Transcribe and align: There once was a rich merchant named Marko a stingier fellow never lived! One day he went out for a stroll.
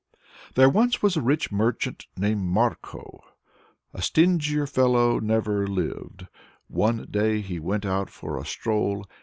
There 0.55 0.67
once 0.67 1.03
was 1.03 1.15
a 1.15 1.21
rich 1.21 1.51
merchant 1.51 2.07
named 2.17 2.41
Marko 2.43 3.21
a 3.93 4.01
stingier 4.01 4.65
fellow 4.65 5.19
never 5.19 5.67
lived! 5.67 6.25
One 6.67 7.05
day 7.11 7.39
he 7.41 7.59
went 7.59 7.85
out 7.85 8.09
for 8.09 8.39
a 8.39 8.43
stroll. 8.43 9.05